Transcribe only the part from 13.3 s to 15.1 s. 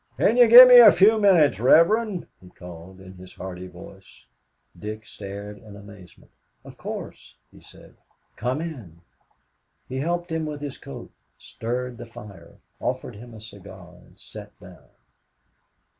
a cigar, and sat down.